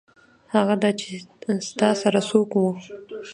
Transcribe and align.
هغه 0.55 0.75
دا 0.83 0.89
چې 0.99 1.07
ستا 1.67 1.89
سره 2.01 2.19
څوک 2.29 2.49
وو. 2.57 2.71